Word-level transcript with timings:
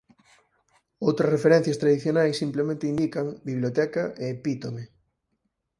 Outras 1.07 1.33
referencias 1.35 1.79
tradicionais 1.81 2.39
simplemente 2.43 2.91
indican 2.93 3.27
«Biblioteca 3.49 4.03
e 4.21 4.25
Epítome». 4.35 4.83